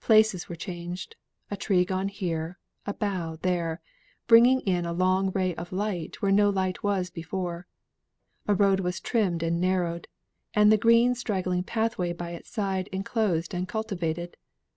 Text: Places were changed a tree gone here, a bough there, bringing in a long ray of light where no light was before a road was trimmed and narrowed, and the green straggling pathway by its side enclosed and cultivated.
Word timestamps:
Places 0.00 0.48
were 0.48 0.54
changed 0.54 1.16
a 1.50 1.56
tree 1.56 1.84
gone 1.84 2.06
here, 2.06 2.60
a 2.86 2.94
bough 2.94 3.38
there, 3.42 3.80
bringing 4.28 4.60
in 4.60 4.86
a 4.86 4.92
long 4.92 5.32
ray 5.32 5.52
of 5.56 5.72
light 5.72 6.22
where 6.22 6.30
no 6.30 6.48
light 6.48 6.84
was 6.84 7.10
before 7.10 7.66
a 8.46 8.54
road 8.54 8.78
was 8.78 9.00
trimmed 9.00 9.42
and 9.42 9.60
narrowed, 9.60 10.06
and 10.54 10.70
the 10.70 10.76
green 10.78 11.16
straggling 11.16 11.64
pathway 11.64 12.12
by 12.12 12.30
its 12.30 12.50
side 12.50 12.88
enclosed 12.92 13.52
and 13.52 13.66
cultivated. 13.66 14.36